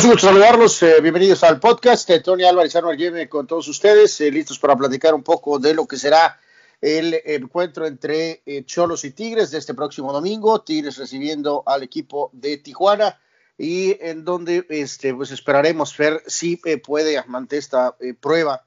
[0.00, 0.82] Amigos, un gusto saludarlos.
[0.82, 2.08] Eh, bienvenidos al podcast.
[2.08, 5.86] Eh, Tony Álvarez Arnold con todos ustedes, eh, listos para platicar un poco de lo
[5.86, 6.40] que será
[6.80, 10.62] el encuentro entre Cholos y Tigres de este próximo domingo.
[10.62, 13.20] Tigres recibiendo al equipo de Tijuana
[13.58, 18.64] y en donde este, pues esperaremos ver si puede ante esta prueba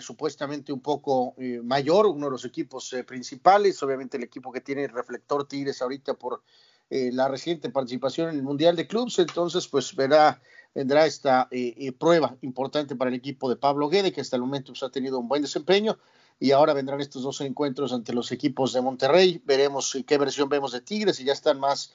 [0.00, 4.90] supuestamente un poco mayor, uno de los equipos principales, obviamente el equipo que tiene el
[4.90, 6.42] reflector Tigres ahorita por
[6.90, 10.42] eh, la reciente participación en el Mundial de Clubes, entonces pues verá,
[10.74, 14.42] vendrá esta eh, eh, prueba importante para el equipo de Pablo Guede, que hasta el
[14.42, 15.98] momento pues, ha tenido un buen desempeño,
[16.38, 20.72] y ahora vendrán estos dos encuentros ante los equipos de Monterrey, veremos qué versión vemos
[20.72, 21.94] de Tigres, y ya están más,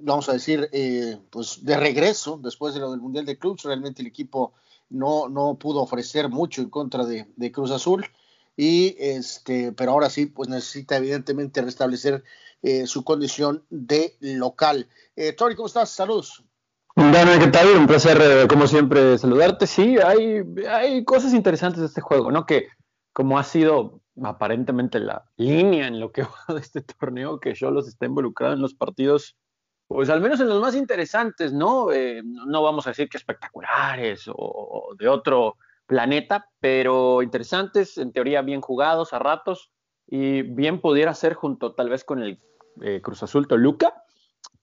[0.00, 0.68] vamos a decir,
[1.30, 4.52] pues de regreso, después de lo del Mundial de Clubes, realmente el equipo
[4.90, 8.04] no, no pudo ofrecer mucho en contra de Cruz Azul,
[8.56, 12.22] y este, pero ahora sí, pues necesita evidentemente restablecer
[12.62, 14.88] eh, su condición de local.
[15.16, 15.90] Eh, Tony, ¿cómo estás?
[15.90, 16.44] Saludos.
[16.94, 17.68] Bueno, ¿qué tal?
[17.76, 19.66] Un placer, eh, como siempre, saludarte.
[19.66, 22.44] Sí, hay, hay cosas interesantes de este juego, ¿no?
[22.44, 22.68] Que
[23.12, 27.88] como ha sido aparentemente la línea en lo que va de este torneo, que Cholos
[27.88, 29.36] está involucrado en los partidos,
[29.88, 31.88] pues al menos en los más interesantes, ¿no?
[32.22, 38.60] no vamos a decir que espectaculares o de otro planeta, pero interesantes, en teoría bien
[38.60, 39.72] jugados a ratos,
[40.06, 42.40] y bien pudiera ser junto tal vez con el
[42.82, 44.04] eh, Cruz Azul Toluca,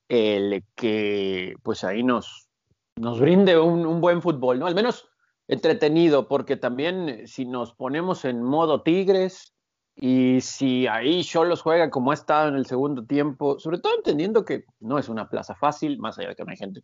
[0.07, 2.49] el que pues ahí nos,
[2.95, 4.67] nos brinde un, buen fútbol, ¿no?
[4.67, 5.07] Al menos
[5.47, 9.53] entretenido, porque también eh, si nos ponemos en modo Tigres
[9.95, 14.45] y si ahí Cholos juega como ha estado en el segundo tiempo, sobre todo entendiendo
[14.45, 16.81] que no es una plaza fácil, más allá de que no hay gente,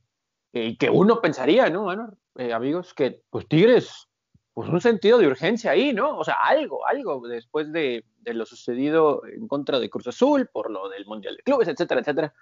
[0.53, 1.83] y que uno pensaría, ¿no?
[1.83, 4.04] Bueno, eh, amigos, que pues Tigres
[4.55, 6.17] pues un sentido de urgencia ahí, ¿no?
[6.17, 10.87] O sea, algo, algo después de, lo sucedido en contra de Cruz Azul, por lo
[10.87, 12.33] del Mundial de Clubes, etcétera, etcétera,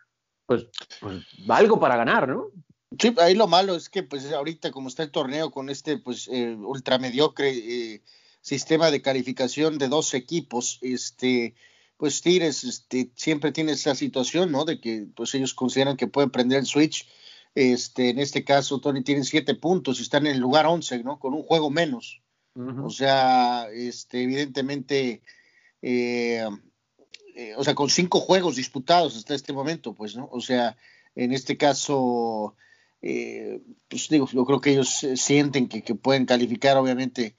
[0.46, 0.68] pues,
[1.02, 2.52] pues algo para ganar, ¿no?
[3.00, 6.28] Sí, ahí lo malo es que pues ahorita como está el torneo con este pues
[6.32, 8.04] eh, ultramediocre eh,
[8.42, 11.56] sistema de calificación de dos equipos, este
[11.98, 14.66] pues Tigres este, siempre tiene esa situación, ¿no?
[14.66, 17.10] De que pues ellos consideran que pueden prender el switch
[17.56, 21.20] este, en este caso, Tony tiene siete puntos y están en el lugar once, ¿no?
[21.20, 22.22] Con un juego menos.
[22.56, 25.24] O sea, este, evidentemente,
[25.82, 26.48] eh,
[27.36, 30.30] eh, o sea, con cinco juegos disputados hasta este momento, pues, ¿no?
[30.32, 30.78] O sea,
[31.16, 32.56] en este caso,
[33.02, 37.36] eh, pues digo, yo creo que ellos sienten que, que, pueden calificar, obviamente,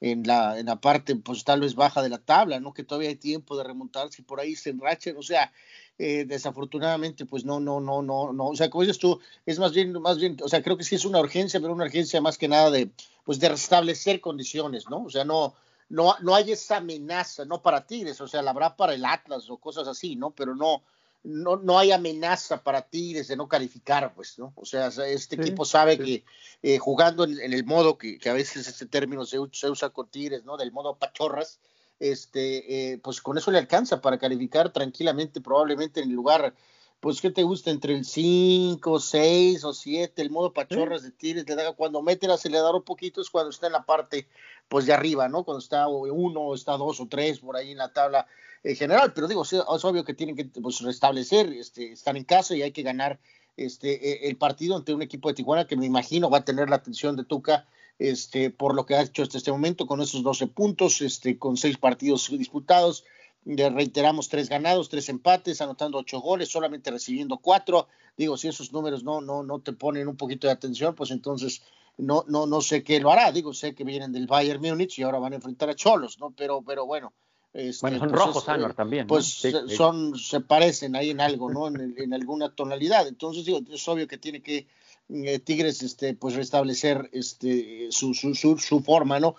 [0.00, 2.74] en la, en la parte, pues tal vez baja de la tabla, ¿no?
[2.74, 5.52] Que todavía hay tiempo de remontarse y por ahí se enrachen, o sea,
[5.98, 9.72] eh, desafortunadamente, pues no, no, no, no, no, o sea, como dices tú, es más
[9.72, 12.36] bien, más bien, o sea, creo que sí es una urgencia, pero una urgencia más
[12.36, 12.90] que nada de,
[13.24, 15.04] pues de restablecer condiciones, ¿no?
[15.04, 15.54] O sea, no,
[15.88, 19.48] no, no hay esa amenaza, no para Tigres, o sea, la habrá para el Atlas
[19.48, 20.32] o cosas así, ¿no?
[20.32, 20.82] Pero no,
[21.22, 24.52] no, no hay amenaza para Tigres de no calificar, pues, ¿no?
[24.56, 26.24] O sea, este equipo sabe que
[26.62, 30.08] eh, jugando en, el modo que, que, a veces este término se, se usa con
[30.08, 30.56] Tigres, ¿no?
[30.56, 31.58] Del modo pachorras,
[32.00, 36.54] este, eh, pues con eso le alcanza para calificar tranquilamente, probablemente en el lugar,
[37.00, 41.44] pues que te gusta, entre el 5, 6 o 7, el modo pachorras de Tigres,
[41.76, 44.28] cuando mete el acelerador poquito es cuando está en la parte,
[44.68, 45.44] pues de arriba, ¿no?
[45.44, 48.26] Cuando está uno, está dos o tres por ahí en la tabla
[48.64, 52.56] en general, pero digo, es obvio que tienen que pues, restablecer, este, están en casa
[52.56, 53.20] y hay que ganar
[53.56, 56.68] este, e, el partido ante un equipo de Tijuana que me imagino va a tener
[56.68, 57.66] la atención de Tuca
[57.98, 61.56] este, por lo que ha hecho hasta este momento con esos 12 puntos, este, con
[61.56, 63.04] seis partidos disputados.
[63.44, 67.86] Le reiteramos tres ganados, tres empates, anotando ocho goles, solamente recibiendo cuatro.
[68.16, 71.62] Digo, si esos números no, no, no te ponen un poquito de atención, pues entonces
[71.96, 73.30] no, no, no sé qué lo hará.
[73.30, 76.32] Digo, sé que vienen del Bayern Múnich y ahora van a enfrentar a Cholos, ¿no?
[76.36, 77.12] Pero, pero bueno.
[77.52, 79.06] Este, bueno, son pues rojos, Anwar, también.
[79.06, 79.42] Pues
[79.74, 81.68] son, se parecen ahí en algo, ¿no?
[81.68, 83.06] En, en, alguna tonalidad.
[83.08, 84.66] Entonces, digo, es obvio que tiene que
[85.08, 89.36] eh, Tigres este, pues restablecer este, su, su, su, forma, ¿no?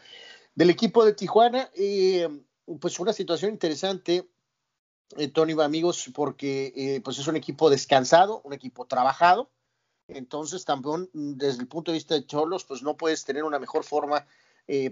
[0.56, 2.28] Del equipo de Tijuana, eh,
[2.80, 4.30] pues una situación interesante,
[5.18, 9.50] eh, Tony, amigos, porque pues es un equipo descansado, un equipo trabajado,
[10.08, 13.84] entonces también desde el punto de vista de Cholos, pues no puedes tener una mejor
[13.84, 14.26] forma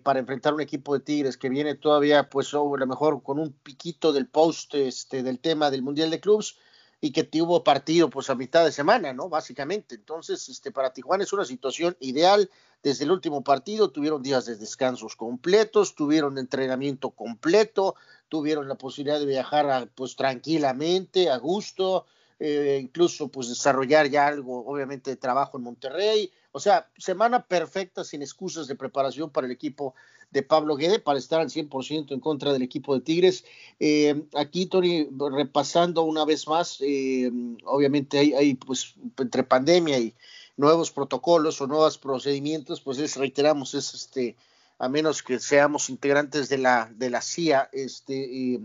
[0.04, 3.51] para enfrentar un equipo de Tigres que viene todavía, pues a lo mejor con un
[3.51, 6.57] piquito del post este, del tema del Mundial de Clubs,
[7.06, 9.30] y que tuvo partido pues a mitad de semana, ¿no?
[9.30, 9.94] Básicamente.
[9.94, 12.50] Entonces, este, para Tijuana es una situación ideal.
[12.81, 17.94] Desde el último partido tuvieron días de descansos completos, tuvieron entrenamiento completo,
[18.28, 22.07] tuvieron la posibilidad de viajar pues tranquilamente, a gusto,
[22.40, 26.31] eh, incluso pues desarrollar ya algo, obviamente, de trabajo en Monterrey.
[26.54, 29.94] O sea, semana perfecta sin excusas de preparación para el equipo
[30.31, 33.45] de Pablo Guede para estar al 100% en contra del equipo de Tigres.
[33.80, 37.31] Eh, aquí, Tony, repasando una vez más, eh,
[37.66, 40.13] obviamente hay, pues entre pandemia y,
[40.57, 44.36] nuevos protocolos o nuevos procedimientos, pues es, reiteramos, es este,
[44.80, 48.56] a menos que seamos integrantes de la, de la CIA, este,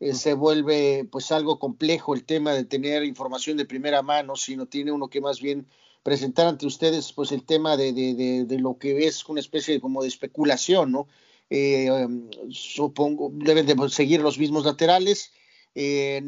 [0.00, 4.66] eh, se vuelve pues algo complejo el tema de tener información de primera mano, sino
[4.66, 5.66] tiene uno que más bien
[6.06, 9.80] presentar ante ustedes pues el tema de, de, de, lo que es una especie de,
[9.80, 11.08] como de especulación, ¿no?
[11.50, 15.32] Eh, um, supongo, deben de seguir los mismos laterales.
[15.74, 16.22] Eh,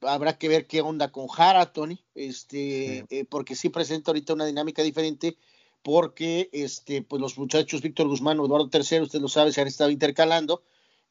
[0.00, 4.46] habrá que ver qué onda con Jara, Tony, este, eh, porque sí presenta ahorita una
[4.46, 5.36] dinámica diferente,
[5.80, 9.68] porque este, pues los muchachos Víctor Guzmán o Eduardo III, usted lo sabe, se han
[9.68, 10.64] estado intercalando,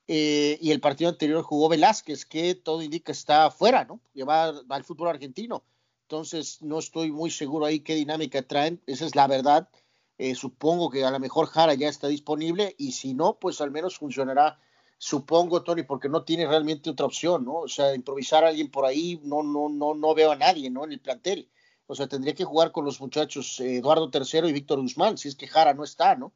[0.07, 4.01] y el partido anterior jugó Velázquez, que todo indica está afuera, ¿no?
[4.13, 5.63] Lleva al fútbol argentino.
[6.09, 9.69] Entonces, no estoy muy seguro ahí qué dinámica traen, esa es la verdad.
[10.17, 13.69] Eh, supongo que a lo mejor Jara ya está disponible y si no, pues al
[13.69, 14.59] menos funcionará,
[14.97, 17.57] supongo, Tony, porque no tiene realmente otra opción, ¿no?
[17.57, 20.83] O sea, improvisar a alguien por ahí, no, no, no, no veo a nadie, ¿no?
[20.83, 21.47] En el plantel.
[21.85, 25.27] O sea, tendría que jugar con los muchachos eh, Eduardo III y Víctor Guzmán, si
[25.27, 26.33] es que Jara no está, ¿no?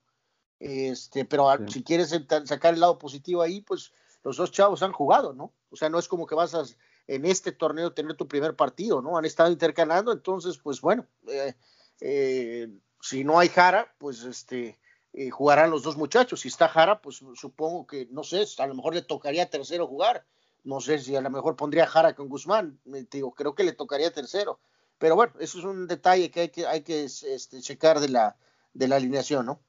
[0.59, 2.09] Este, pero si quieres
[2.45, 3.91] sacar el lado positivo ahí, pues
[4.23, 5.51] los dos chavos han jugado, ¿no?
[5.71, 6.63] O sea, no es como que vas a
[7.07, 9.17] en este torneo tener tu primer partido, ¿no?
[9.17, 11.53] Han estado intercalando, entonces, pues bueno, eh,
[12.01, 12.69] eh,
[13.01, 14.79] si no hay Jara, pues este
[15.13, 16.41] eh, jugarán los dos muchachos.
[16.41, 20.25] Si está Jara, pues supongo que, no sé, a lo mejor le tocaría tercero jugar.
[20.63, 22.79] No sé si a lo mejor pondría Jara con Guzmán.
[23.11, 24.59] digo, creo que le tocaría tercero.
[24.97, 28.38] Pero bueno, eso es un detalle que hay que, hay que este, checar de la,
[28.73, 29.59] de la alineación, ¿no?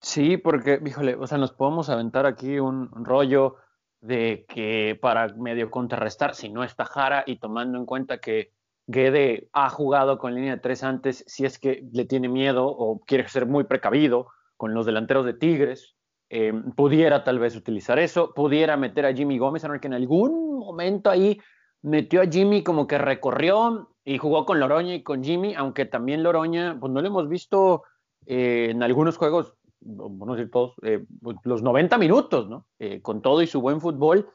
[0.00, 3.56] Sí, porque, híjole, o sea, nos podemos aventar aquí un, rollo
[4.04, 8.52] de que para medio contrarrestar, si no está Jara y tomando en cuenta que
[8.86, 13.00] Guede ha jugado con línea de tres antes, si es que le tiene miedo o
[13.00, 14.26] quiere ser muy precavido
[14.58, 15.96] con los delanteros de Tigres,
[16.28, 21.08] eh, pudiera tal vez utilizar eso, pudiera meter a Jimmy Gómez, que en algún momento
[21.08, 21.40] ahí
[21.80, 26.22] metió a Jimmy como que recorrió y jugó con Loroña y con Jimmy, aunque también
[26.22, 27.84] Loroña, pues no lo hemos visto
[28.26, 29.54] eh, en algunos juegos,
[29.84, 31.04] no sé todos, eh,
[31.44, 32.66] los 90 minutos, ¿no?
[33.02, 34.28] con todo y su buen fútbol,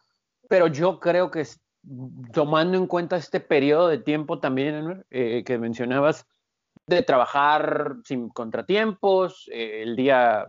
[0.47, 1.45] pero yo creo que
[2.33, 6.25] tomando en cuenta este periodo de tiempo también eh, que mencionabas,
[6.87, 10.47] de trabajar sin contratiempos, eh, el día,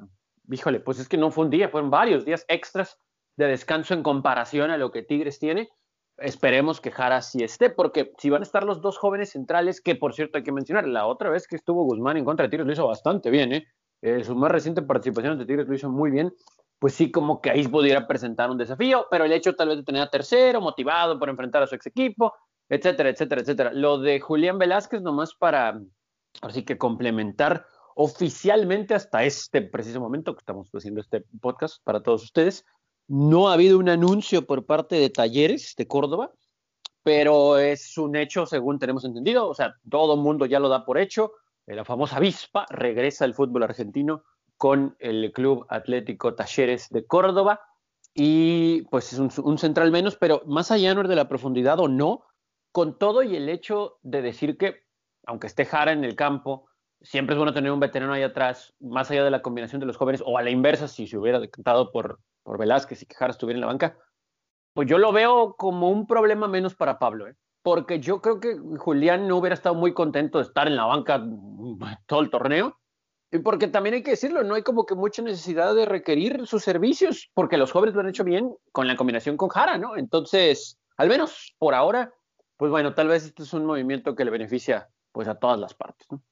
[0.50, 2.99] híjole, pues es que no fue un día, fueron varios días extras
[3.37, 5.69] de descanso en comparación a lo que Tigres tiene.
[6.17, 9.97] Esperemos que Jara sí esté, porque si van a estar los dos jóvenes centrales, que
[9.97, 12.67] por cierto hay que mencionar, la otra vez que estuvo Guzmán en contra de Tigres
[12.67, 13.67] lo hizo bastante bien, ¿eh?
[14.02, 16.32] Eh su más reciente participación ante Tigres lo hizo muy bien
[16.81, 19.85] pues sí, como que ahí pudiera presentar un desafío, pero el hecho tal vez de
[19.85, 22.32] tener a tercero, motivado por enfrentar a su ex equipo,
[22.70, 23.73] etcétera, etcétera, etcétera.
[23.75, 25.79] Lo de Julián Velázquez, nomás para,
[26.41, 32.25] así que complementar oficialmente hasta este preciso momento que estamos haciendo este podcast para todos
[32.25, 32.64] ustedes,
[33.06, 36.32] no ha habido un anuncio por parte de Talleres de Córdoba,
[37.02, 40.87] pero es un hecho según tenemos entendido, o sea, todo el mundo ya lo da
[40.87, 41.32] por hecho,
[41.75, 44.25] la famosa avispa regresa al fútbol argentino
[44.56, 47.61] con el Club Atlético Talleres de Córdoba.
[48.12, 51.88] Y pues es un, central menos, pero más allá no es de la profundidad o
[51.88, 52.25] no,
[52.72, 54.82] con todo y el hecho de decir que,
[55.25, 56.69] aunque esté Jara en el campo,
[57.00, 59.96] siempre es bueno tener un veterano ahí atrás, más allá de la combinación de los
[59.96, 63.31] jóvenes, o a la inversa, si se hubiera decantado por, por Velázquez y que Jara
[63.31, 63.96] estuviera en la banca,
[64.75, 67.37] pues yo lo veo como un problema menos para Pablo, ¿eh?
[67.62, 71.22] Porque yo creo que Julián no hubiera estado muy contento de estar en la banca
[72.06, 72.76] todo el torneo,
[73.32, 76.64] y porque también hay que decirlo, no hay como que mucha necesidad de requerir sus
[76.64, 79.96] servicios, porque los jóvenes lo han hecho bien con la combinación con Jara, ¿no?
[79.96, 82.12] Entonces, al menos por ahora,
[82.56, 85.75] pues bueno, tal vez este es un movimiento que le beneficia pues a todas las
[85.75, 86.23] partes, ¿no?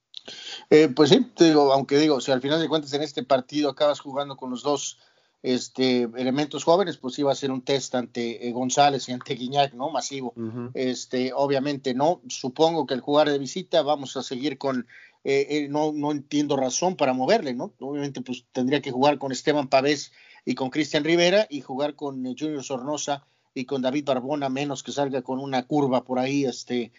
[0.71, 3.71] Eh, pues sí, te digo, aunque digo, si al final de cuentas en este partido
[3.71, 4.99] acabas jugando con los dos
[5.43, 9.75] este, elementos jóvenes, pues iba a ser un test ante eh, González y ante Guiñac,
[9.75, 9.91] ¿no?
[9.91, 10.35] Masivo.
[10.75, 12.21] Este, obviamente no.
[12.29, 14.87] Supongo que el jugar de visita vamos a seguir con
[15.25, 17.73] eh, eh, no, no entiendo razón para moverle, ¿no?
[17.81, 20.13] Obviamente, pues tendría que jugar con Esteban Pavés
[20.45, 24.83] y con Cristian Rivera y jugar con eh, Junior Sornosa y con David Barbona, menos
[24.83, 26.93] que salga con una curva por ahí, este,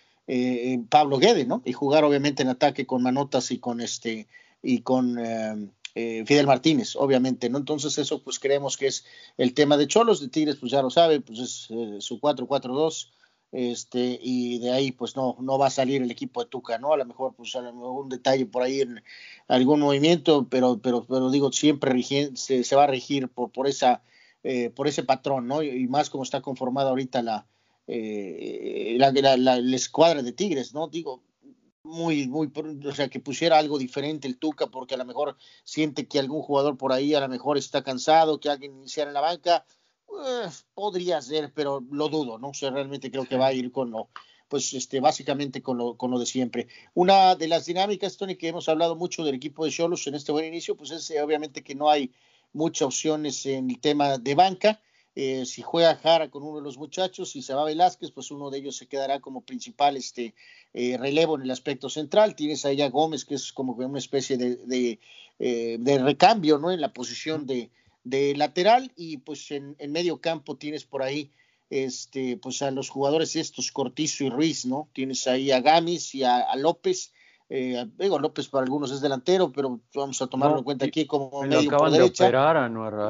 [0.89, 1.63] Pablo Guede, ¿no?
[1.65, 4.27] Y jugar obviamente en ataque con Manotas y con este,
[4.61, 5.17] y con
[5.93, 7.57] Fidel Martínez, obviamente, ¿no?
[7.57, 9.05] Entonces eso pues creemos que es
[9.37, 11.51] el tema de Cholos, de Tigres pues ya lo sabe, pues es
[12.03, 13.09] su 4-4-2,
[13.51, 16.93] este, y de ahí pues no, no va a salir el equipo de Tuca, ¿no?
[16.93, 19.01] A lo mejor pues a lo mejor un detalle por ahí en
[19.47, 24.03] algún movimiento, pero, pero, pero digo, siempre se, va a regir por, por esa,
[24.43, 25.63] eh, por ese patrón, ¿no?
[25.63, 27.47] Y, más como está conformada ahorita la,
[27.87, 30.87] eh, la, la, escuadra de Tigres, ¿no?
[30.87, 31.23] Digo,
[31.89, 32.51] muy, muy,
[32.85, 36.41] o sea, que pusiera algo diferente el Tuca, porque a lo mejor siente que algún
[36.41, 39.65] jugador por ahí a lo mejor está cansado, que alguien iniciara en la banca,
[40.05, 42.49] pues, podría ser, pero lo dudo, ¿no?
[42.49, 44.09] O sea, realmente creo que va a ir con lo,
[44.47, 46.67] pues este, básicamente con lo, con lo de siempre.
[46.93, 50.31] Una de las dinámicas, Tony, que hemos hablado mucho del equipo de Cholos en este
[50.31, 52.11] buen inicio, pues es eh, obviamente que no hay
[52.53, 54.81] muchas opciones en el tema de banca.
[55.15, 58.49] Eh, si juega Jara con uno de los muchachos, si se va Velázquez, pues uno
[58.49, 60.33] de ellos se quedará como principal este,
[60.73, 62.35] eh, relevo en el aspecto central.
[62.35, 64.99] Tienes a Gómez, que es como una especie de, de,
[65.79, 66.71] de recambio ¿no?
[66.71, 67.69] en la posición de,
[68.03, 71.31] de lateral, y pues en, en medio campo tienes por ahí
[71.69, 74.89] este, pues a los jugadores estos, Cortizo y Ruiz, ¿no?
[74.93, 77.13] Tienes ahí a Gamis y a, López.
[77.49, 81.43] Eh, digo, López para algunos es delantero, pero vamos a tomarlo en cuenta aquí como
[81.43, 82.25] medio por derecha.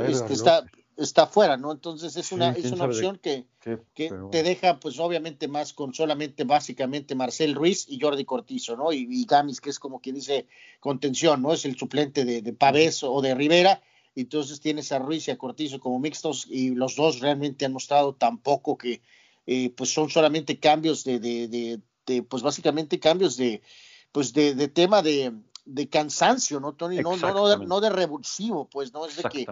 [0.08, 0.66] este, está,
[1.00, 1.72] está fuera, ¿no?
[1.72, 3.46] Entonces es una, es una opción que,
[3.94, 8.92] que te deja, pues obviamente más con solamente básicamente Marcel Ruiz y Jordi Cortizo, ¿no?
[8.92, 10.48] Y, Gamis, que es como quien dice
[10.80, 11.54] contención, ¿no?
[11.54, 13.82] Es el suplente de, de Pavés o de Rivera
[14.22, 18.14] entonces tienes a Ruiz y a Cortizo como mixtos y los dos realmente han mostrado
[18.14, 19.02] tampoco que
[19.46, 23.62] eh, pues son solamente cambios de, de, de, pues básicamente cambios de
[24.12, 25.32] pues de, de tema de,
[25.66, 26.98] de cansancio, ¿no, Tony?
[26.98, 29.06] No, no, no, de, no de revulsivo, pues, ¿no?
[29.06, 29.46] Es de que,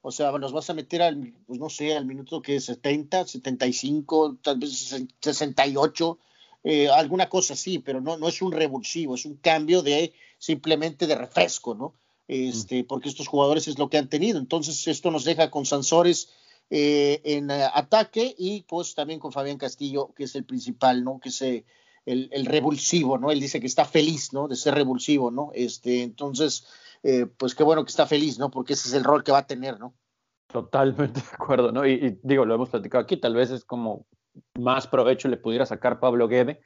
[0.00, 3.26] o sea, los vas a meter al, pues no sé, al minuto que es 70,
[3.26, 6.18] 75, tal vez 68,
[6.64, 11.06] eh, alguna cosa así, pero no, no es un revulsivo, es un cambio de simplemente
[11.06, 11.94] de refresco, ¿no?
[12.28, 14.38] este, porque estos jugadores es lo que han tenido.
[14.38, 16.30] Entonces, esto nos deja con Sansores
[16.70, 21.20] eh, en eh, ataque y pues también con Fabián Castillo, que es el principal, ¿no?
[21.20, 21.64] Que es eh,
[22.06, 23.30] el, revulsivo, ¿no?
[23.30, 24.48] Él dice que está feliz, ¿no?
[24.48, 25.50] De ser revulsivo, ¿no?
[25.54, 26.66] Este, entonces,
[27.36, 28.50] pues qué bueno que está feliz, ¿no?
[28.50, 29.94] Porque ese es el rol que va a tener, ¿no?
[30.48, 31.86] Totalmente de acuerdo, ¿no?
[31.86, 34.06] Y, y digo, lo hemos platicado aquí, tal vez es como
[34.58, 36.60] más provecho le pudiera sacar Pablo Guede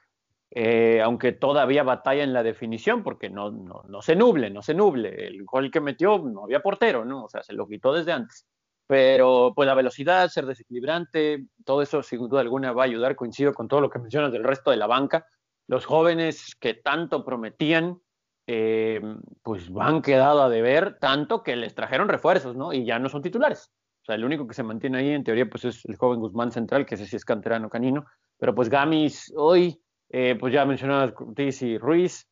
[0.50, 4.74] eh, aunque todavía batalla en la definición, porque no, no, no, se nuble, no se
[4.74, 5.26] nuble.
[5.26, 7.24] El gol que metió no había portero, ¿no?
[7.24, 8.46] O sea, se lo quitó desde antes.
[8.86, 13.16] Pero pues la velocidad, ser desequilibrante, todo eso sin duda alguna va a ayudar.
[13.16, 15.26] Coincido con todo lo que mencionas del resto de la banca.
[15.66, 18.00] Los jóvenes que tanto prometían,
[18.46, 19.00] eh,
[19.42, 22.72] pues han quedado a deber, tanto que les trajeron refuerzos, ¿no?
[22.72, 23.72] Y ya no son titulares.
[24.02, 26.52] O sea, el único que se mantiene ahí en teoría pues es el joven Guzmán
[26.52, 28.06] Central, que ese sí es canterano canino.
[28.38, 31.12] Pero pues Gamis hoy eh, pues ya mencionabas
[31.62, 32.28] y Ruiz.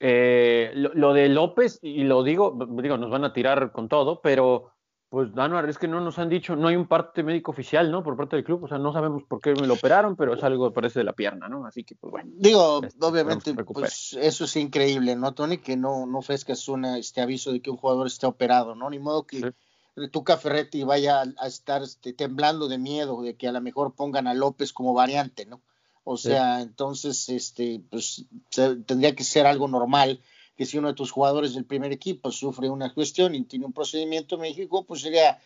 [0.00, 4.73] Eh, lo, de López, y lo digo, digo, nos van a tirar con todo, pero
[5.14, 8.02] pues Anuar, es que no nos han dicho, no hay un parte médico oficial, ¿no?
[8.02, 10.42] Por parte del club, o sea, no sabemos por qué me lo operaron, pero es
[10.42, 11.64] algo que parece de la pierna, ¿no?
[11.66, 12.32] Así que, pues bueno.
[12.34, 15.58] Digo, este, obviamente, pues eso es increíble, ¿no, Tony?
[15.58, 18.90] Que no, no ofrezcas una, este aviso de que un jugador esté operado, ¿no?
[18.90, 20.08] Ni modo que sí.
[20.10, 24.26] Tuca Ferretti vaya a, estar este, temblando de miedo de que a lo mejor pongan
[24.26, 25.60] a López como variante, ¿no?
[26.02, 30.20] O sea, entonces, este, pues tendría que ser algo normal
[30.56, 33.72] que si uno de tus jugadores del primer equipo sufre una cuestión y tiene un
[33.72, 35.38] procedimiento en México, pues sería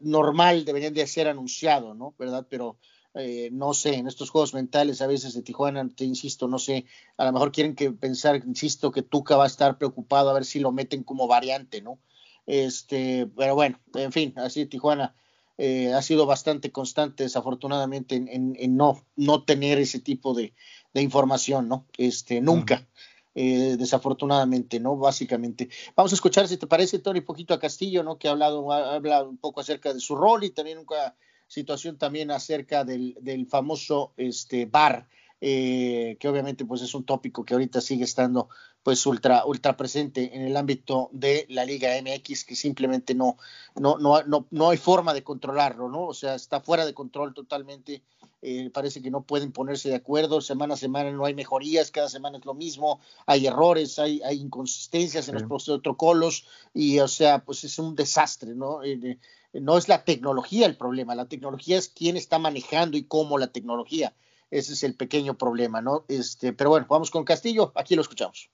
[0.00, 2.14] normal, deberían de ser anunciado, ¿no?
[2.18, 2.46] ¿Verdad?
[2.48, 2.78] Pero
[3.14, 6.86] eh, no sé, en estos juegos mentales a veces de Tijuana, te insisto, no sé,
[7.18, 10.46] a lo mejor quieren que pensar, insisto, que Tuca va a estar preocupado a ver
[10.46, 11.98] si lo meten como variante, ¿no?
[12.46, 15.14] Este, pero bueno, en fin, así Tijuana
[15.58, 20.52] eh, ha sido bastante constante, desafortunadamente, en, en, no, no tener ese tipo de
[20.94, 21.86] información, ¿no?
[21.98, 22.86] Este, nunca.
[23.34, 24.96] Eh, desafortunadamente, ¿no?
[24.96, 25.70] Básicamente.
[25.96, 28.18] Vamos a escuchar, si te parece, Tony, poquito a Castillo, ¿no?
[28.18, 31.14] Que ha hablado, ha hablado un poco acerca de su rol y también una
[31.46, 35.08] situación también acerca del, del famoso este, bar
[35.44, 38.48] eh, que obviamente pues es un tópico que ahorita sigue estando
[38.84, 43.38] pues ultra ultra presente en el ámbito de la Liga MX que simplemente no
[43.74, 47.34] no no no, no hay forma de controlarlo no o sea está fuera de control
[47.34, 48.04] totalmente
[48.42, 52.08] eh, parece que no pueden ponerse de acuerdo semana a semana no hay mejorías cada
[52.08, 55.44] semana es lo mismo hay errores hay hay inconsistencias en sí.
[55.48, 59.18] los protocolos y o sea pues es un desastre no eh,
[59.52, 63.48] no es la tecnología el problema la tecnología es quién está manejando y cómo la
[63.48, 64.12] tecnología
[64.52, 66.04] ese es el pequeño problema, ¿no?
[66.08, 68.50] Este, pero bueno, vamos con Castillo, aquí lo escuchamos.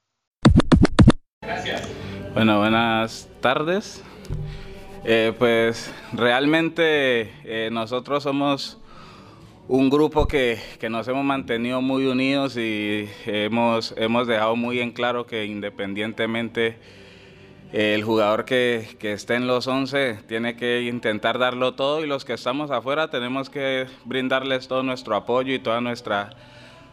[1.43, 1.89] Gracias.
[2.35, 4.01] Bueno, buenas tardes.
[5.05, 8.79] Eh, pues realmente eh, nosotros somos
[9.69, 14.93] un grupo que, que, nos hemos mantenido muy unidos y hemos, hemos dejado muy en
[14.93, 16.79] claro que independientemente
[17.75, 22.25] el jugador que, que, esté en los 11 tiene que intentar darlo todo y los
[22.25, 26.31] que estamos afuera tenemos que brindarles todo nuestro apoyo y toda nuestra,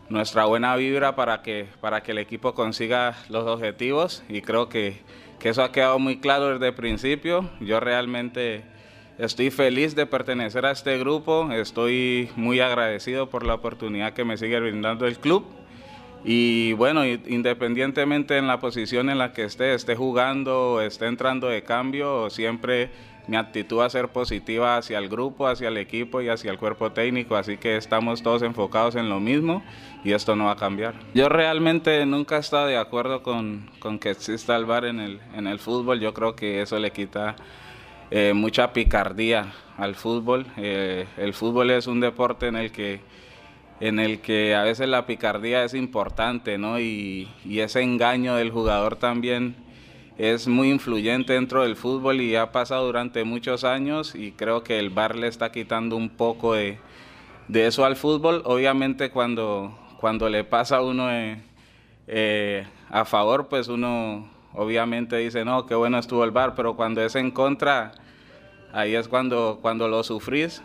[0.09, 4.97] nuestra buena vibra para que, para que el equipo consiga los objetivos y creo que,
[5.39, 7.49] que eso ha quedado muy claro desde el principio.
[7.61, 8.74] Yo realmente
[9.17, 14.37] estoy feliz de pertenecer a este grupo, estoy muy agradecido por la oportunidad que me
[14.37, 15.45] sigue brindando el club.
[16.23, 21.61] Y bueno, independientemente en la posición en la que esté, esté jugando, esté entrando de
[21.63, 22.89] cambio, siempre
[23.27, 26.57] mi actitud va a ser positiva hacia el grupo, hacia el equipo y hacia el
[26.57, 29.63] cuerpo técnico, así que estamos todos enfocados en lo mismo
[30.03, 30.95] y esto no va a cambiar.
[31.13, 35.19] Yo realmente nunca he estado de acuerdo con, con que exista el VAR en el,
[35.35, 37.35] en el fútbol, yo creo que eso le quita
[38.11, 40.45] eh, mucha picardía al fútbol.
[40.57, 43.01] Eh, el fútbol es un deporte en el que
[43.79, 46.79] en el que a veces la picardía es importante, ¿no?
[46.79, 49.55] Y, ese engaño del jugador también
[50.17, 54.79] es muy influyente dentro del fútbol y ha pasado durante muchos años y creo que
[54.79, 56.79] el VAR le está quitando un poco de,
[57.53, 58.41] eso al fútbol.
[58.45, 65.65] Obviamente cuando, cuando le pasa a uno eh, a favor, pues uno obviamente dice, no,
[65.65, 67.91] qué bueno estuvo el VAR, pero cuando es en contra,
[68.71, 70.61] ahí es cuando, cuando lo sufrís.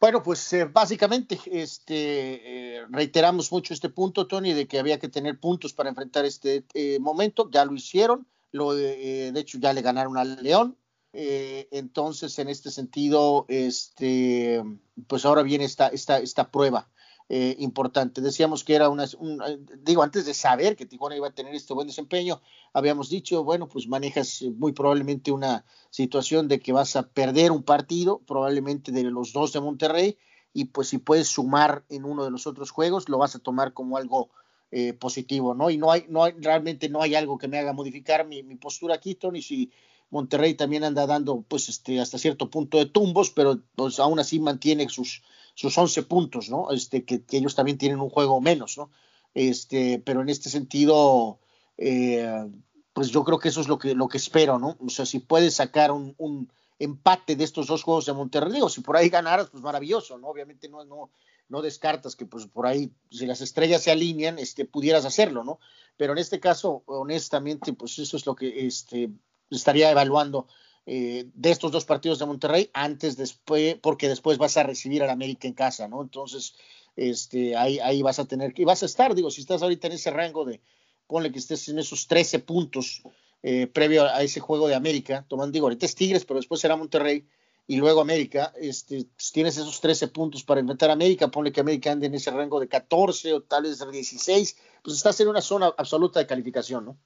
[0.00, 5.08] Bueno, pues eh, básicamente este, eh, reiteramos mucho este punto, Tony, de que había que
[5.08, 7.48] tener puntos para enfrentar este eh, momento.
[7.52, 10.76] Ya lo hicieron, lo, de hecho ya le ganaron al León.
[11.12, 14.64] entonces, en este sentido, este,
[15.06, 16.88] pues ahora viene esta, esta, esta prueba
[17.34, 18.20] eh, importante.
[18.20, 21.72] Decíamos que era una, eh, digo, antes de saber que Tijuana iba a tener este
[21.72, 22.42] buen desempeño,
[22.74, 27.62] habíamos dicho, bueno, pues manejas muy probablemente una situación de que vas a perder un
[27.62, 30.18] partido, probablemente de los dos de Monterrey,
[30.52, 33.72] y pues si puedes sumar en uno de los otros juegos, lo vas a tomar
[33.72, 34.28] como algo
[34.70, 35.70] eh, positivo, ¿no?
[35.70, 38.56] Y no hay, no hay, realmente no hay algo que me haga modificar mi, mi
[38.56, 39.72] postura aquí, Tony, si
[40.10, 44.38] Monterrey también anda dando, pues, este, hasta cierto punto de tumbos, pero pues aún así
[44.38, 45.22] mantiene sus,
[45.54, 46.70] sus 11 puntos, ¿no?
[46.70, 48.90] Este, que, ellos también tienen un juego menos, ¿no?
[49.34, 51.40] Este, pero en este sentido,
[51.78, 52.50] eh,
[52.92, 54.76] pues yo creo que eso es lo que, lo que espero, ¿no?
[54.84, 58.80] O sea, si puedes sacar un, empate de estos dos juegos de Monterrey, o si
[58.80, 60.28] por ahí ganaras, pues maravilloso, ¿no?
[60.28, 61.10] Obviamente no, no,
[61.48, 65.60] no descartas que pues por ahí, si las estrellas se alinean, este, pudieras hacerlo, ¿no?
[65.96, 69.10] Pero en este caso, honestamente, pues eso es lo que este,
[69.50, 70.48] estaría evaluando
[70.86, 75.10] eh, de estos dos partidos de Monterrey antes, después, porque después vas a recibir al
[75.10, 76.02] América en casa, ¿no?
[76.02, 76.54] Entonces,
[76.96, 79.86] este, ahí, ahí vas a tener que, y vas a estar, digo, si estás ahorita
[79.86, 80.60] en ese rango de,
[81.06, 83.02] ponle que estés en esos 13 puntos
[83.42, 86.76] eh, previo a ese juego de América, tomando, digo, ahorita es Tigres, pero después será
[86.76, 87.26] Monterrey
[87.66, 91.92] y luego América, este, pues tienes esos 13 puntos para inventar América, ponle que América
[91.92, 95.72] ande en ese rango de 14 o tal vez 16, pues estás en una zona
[95.76, 96.98] absoluta de calificación, ¿no?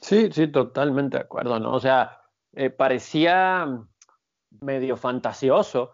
[0.00, 1.74] Sí, sí, totalmente de acuerdo, ¿no?
[1.74, 2.23] O sea,
[2.56, 3.66] eh, parecía
[4.60, 5.92] medio fantasioso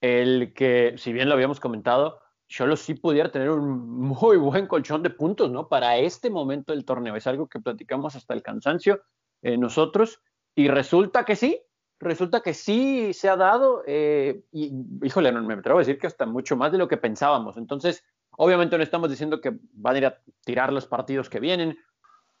[0.00, 5.02] el que, si bien lo habíamos comentado, Cholo sí pudiera tener un muy buen colchón
[5.02, 5.68] de puntos, ¿no?
[5.68, 7.14] Para este momento del torneo.
[7.14, 9.02] Es algo que platicamos hasta el cansancio
[9.42, 10.20] eh, nosotros.
[10.56, 11.62] Y resulta que sí,
[12.00, 13.84] resulta que sí se ha dado.
[13.86, 16.96] Eh, y, híjole, no me atrevo a decir que hasta mucho más de lo que
[16.96, 17.56] pensábamos.
[17.56, 18.04] Entonces,
[18.36, 21.78] obviamente no estamos diciendo que van a ir a tirar los partidos que vienen,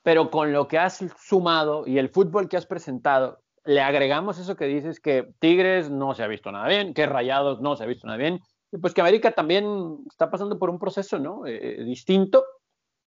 [0.02, 4.56] pero con lo que has sumado y el fútbol que has presentado, le agregamos eso
[4.56, 7.86] que dices que Tigres no se ha visto nada bien, que Rayados no se ha
[7.86, 8.40] visto nada bien,
[8.72, 11.46] y pues que América también está pasando por un proceso, ¿no?
[11.46, 12.44] Eh, distinto.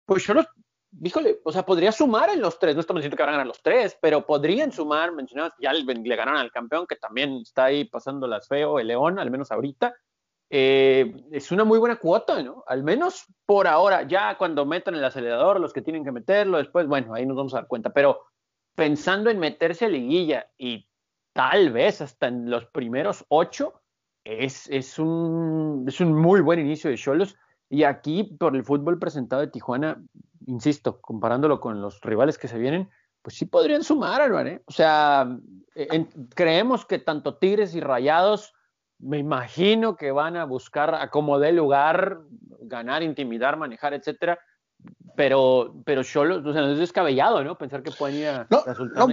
[0.06, 0.47] Pues yo los,
[1.01, 3.47] híjole, o sea, podría sumar en los tres, no estamos diciendo que van a ganar
[3.47, 7.65] los tres, pero podrían sumar, mencionabas, ya le, le ganaron al campeón, que también está
[7.65, 9.95] ahí pasando las feo, el León, al menos ahorita.
[10.49, 12.63] Eh, es una muy buena cuota, ¿no?
[12.67, 16.86] Al menos por ahora, ya cuando metan el acelerador, los que tienen que meterlo, después,
[16.86, 18.21] bueno, ahí nos vamos a dar cuenta, pero
[18.75, 20.88] pensando en meterse a liguilla y
[21.33, 23.81] tal vez hasta en los primeros ocho,
[24.23, 27.36] es, es, un, es un muy buen inicio de Cholos.
[27.69, 30.01] Y aquí, por el fútbol presentado de Tijuana,
[30.45, 32.89] insisto, comparándolo con los rivales que se vienen,
[33.21, 34.49] pues sí podrían sumar, Álvaro.
[34.49, 34.62] ¿eh?
[34.65, 35.38] O sea,
[36.36, 38.53] creemos que tanto Tigres y Rayados,
[38.99, 42.19] me imagino que van a buscar a como dé lugar,
[42.62, 44.39] ganar, intimidar, manejar, etcétera
[45.15, 47.58] pero, pero solo, o sea, no es descabellado, ¿no?
[47.58, 48.47] Pensar que pueden ir a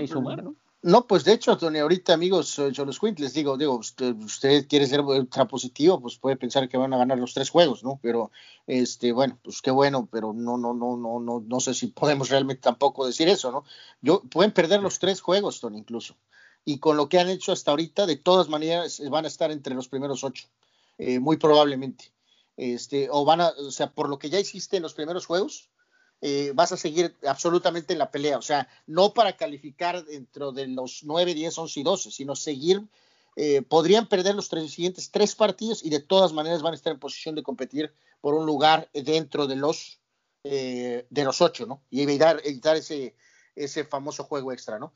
[0.00, 0.54] y sumar, ¿no?
[0.82, 4.66] No, pues de hecho, Tony, ahorita amigos, yo los Quint, les digo, digo, usted, usted,
[4.66, 8.00] quiere ser ultra positivo, pues puede pensar que van a ganar los tres juegos, ¿no?
[8.02, 8.30] Pero,
[8.66, 12.30] este, bueno, pues qué bueno, pero no, no, no, no, no, no sé si podemos
[12.30, 13.64] realmente tampoco decir eso, ¿no?
[14.00, 16.16] Yo, pueden perder los tres juegos, Tony, incluso.
[16.64, 19.74] Y con lo que han hecho hasta ahorita, de todas maneras, van a estar entre
[19.74, 20.48] los primeros ocho,
[20.96, 22.10] eh, muy probablemente.
[22.56, 25.69] Este, o van a, o sea, por lo que ya hiciste en los primeros juegos,
[26.22, 28.36] eh, vas a seguir absolutamente en la pelea.
[28.36, 32.86] O sea, no para calificar dentro de los 9, 10, 11 y 12, sino seguir.
[33.36, 36.92] Eh, podrían perder los tres, siguientes tres partidos y de todas maneras van a estar
[36.92, 40.00] en posición de competir por un lugar dentro de los
[40.42, 41.82] eh, de los ocho, ¿no?
[41.90, 43.14] Y evitar, evitar ese,
[43.54, 44.92] ese famoso juego extra, ¿no?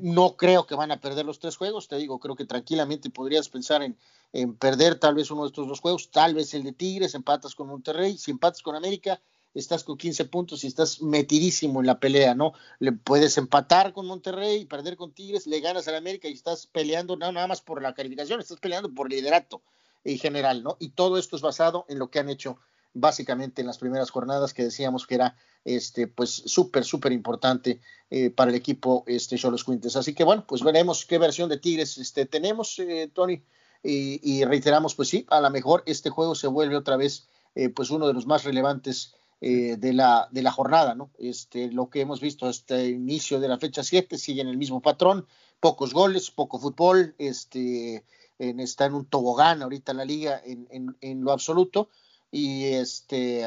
[0.00, 3.48] no creo que van a perder los tres juegos, te digo, creo que tranquilamente podrías
[3.48, 3.96] pensar en,
[4.32, 7.54] en, perder tal vez uno de estos dos juegos, tal vez el de Tigres, empatas
[7.54, 9.22] con Monterrey, si empatas con América,
[9.54, 12.52] estás con 15 puntos y estás metidísimo en la pelea, ¿no?
[12.78, 17.16] Le puedes empatar con Monterrey, perder con Tigres, le ganas al América y estás peleando
[17.16, 19.62] no nada más por la calificación, estás peleando por liderato
[20.04, 20.76] en general, ¿no?
[20.80, 22.58] Y todo esto es basado en lo que han hecho
[22.94, 28.30] básicamente en las primeras jornadas que decíamos que era este pues súper súper importante eh,
[28.30, 31.96] para el equipo este Cholos Quintes así que bueno pues veremos qué versión de Tigres
[31.98, 33.42] este tenemos eh, Tony
[33.84, 37.90] y, reiteramos pues sí a lo mejor este juego se vuelve otra vez eh, pues
[37.90, 42.20] uno de los más relevantes de la de la jornada no este lo que hemos
[42.20, 45.26] visto hasta el inicio de la fecha 7 sigue en el mismo patrón
[45.58, 48.04] pocos goles poco fútbol este
[48.38, 51.88] está en un tobogán ahorita la liga en, en lo absoluto
[52.30, 53.44] y este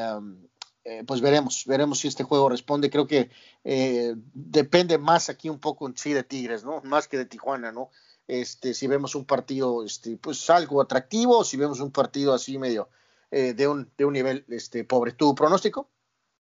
[0.88, 2.90] eh, pues veremos, veremos si este juego responde.
[2.90, 3.28] Creo que
[3.64, 6.80] eh, depende más aquí un poco en sí de Tigres, ¿no?
[6.84, 7.90] Más que de Tijuana, ¿no?
[8.28, 12.88] Este, si vemos un partido, este, pues algo atractivo, si vemos un partido así medio
[13.30, 15.12] eh, de un de un nivel, este, pobre.
[15.12, 15.90] ¿Tu pronóstico?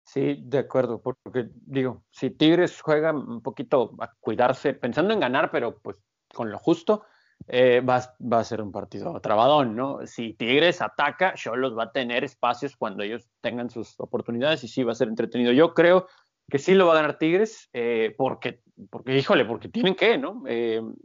[0.06, 5.50] Sí, de acuerdo, porque digo, si Tigres juega un poquito a cuidarse, pensando en ganar,
[5.50, 5.98] pero pues
[6.32, 7.06] con lo justo,
[7.48, 10.06] eh, va, a ser un partido trabadón, ¿no?
[10.06, 14.84] Si Tigres ataca, Cholos va a tener espacios cuando ellos tengan sus oportunidades y sí
[14.84, 15.52] va a ser entretenido.
[15.52, 16.08] Yo creo
[16.50, 18.62] que sí lo va a ganar Tigres, eh, porque,
[18.92, 20.44] porque, híjole, porque tienen que, ¿no?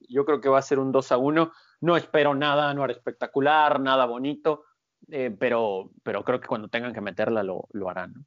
[0.09, 1.53] Yo creo que va a ser un 2 a 1.
[1.81, 4.65] No espero nada, no era espectacular, nada bonito,
[5.39, 8.25] pero, pero creo que cuando tengan que meterla lo, lo harán, ¿no?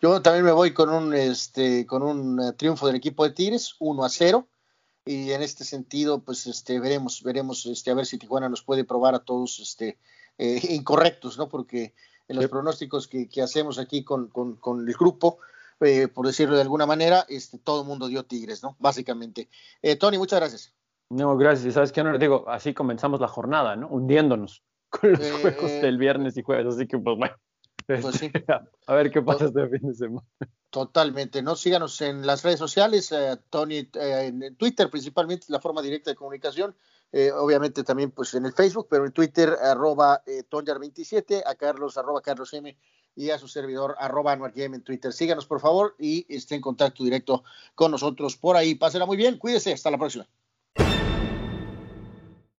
[0.00, 4.04] Yo también me voy con un, este, con un triunfo del equipo de Tigres, 1
[4.04, 4.48] a 0
[5.04, 8.84] y en este sentido, pues este, veremos, veremos este, a ver si Tijuana nos puede
[8.84, 9.98] probar a todos este,
[10.38, 11.48] eh, incorrectos, ¿no?
[11.48, 11.94] Porque
[12.26, 15.38] en los pronósticos que, hacemos aquí con, con, el grupo,
[15.80, 18.76] eh, por decirlo de alguna manera, este, todo el mundo dio Tigres, ¿no?
[18.78, 19.50] Básicamente.
[19.82, 20.74] Eh, Tony, muchas gracias.
[21.10, 21.74] No, gracias.
[21.74, 22.02] ¿Sabes qué?
[22.02, 23.88] No, digo, así comenzamos la jornada, ¿no?
[23.88, 24.62] Hundiéndonos
[25.00, 27.34] con los juegos del viernes y jueves, así que pues bueno.
[27.86, 28.30] Pues sí.
[28.86, 30.26] A ver qué pasa este fin de semana.
[30.70, 31.54] Totalmente, ¿no?
[31.54, 36.16] Síganos en las redes sociales, eh, Tony, eh, en Twitter principalmente, la forma directa de
[36.16, 36.74] comunicación,
[37.12, 42.20] eh, obviamente también pues en el Facebook, pero en Twitter, arroba Tonyar27, a Carlos, arroba
[42.22, 42.76] Carlos M,
[43.14, 45.12] y a su servidor, arroba en Twitter.
[45.12, 48.74] Síganos, por favor, y esté en contacto directo con nosotros por ahí.
[48.74, 50.26] Pásenla muy bien, cuídese, hasta la próxima.